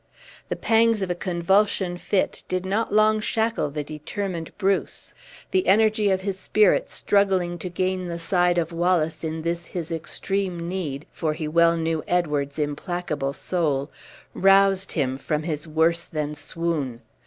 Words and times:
The 0.49 0.55
pangs 0.55 1.03
of 1.03 1.11
a 1.11 1.13
convulsion 1.13 1.95
fit 1.95 2.41
did 2.47 2.65
not 2.65 2.91
long 2.91 3.19
shackle 3.19 3.69
the 3.69 3.83
determined 3.83 4.51
Bruce. 4.57 5.13
The 5.51 5.67
energy 5.67 6.09
of 6.09 6.21
his 6.21 6.39
spirit 6.39 6.89
struggling 6.89 7.59
to 7.59 7.69
gain 7.69 8.07
the 8.07 8.17
side 8.17 8.57
of 8.57 8.71
Wallace 8.71 9.23
in 9.23 9.43
this 9.43 9.67
his 9.67 9.91
extreme 9.91 10.67
need 10.67 11.05
(for 11.11 11.33
he 11.35 11.47
well 11.47 11.77
knew 11.77 12.03
Edward's 12.07 12.57
implacable 12.57 13.33
soul), 13.33 13.91
roused 14.33 14.93
him 14.93 15.19
from 15.19 15.43
his 15.43 15.67
worse 15.67 16.05
than 16.05 16.33
swoon. 16.33 17.01